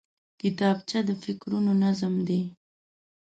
[0.41, 2.41] کتابچه د فکرونو نظم دی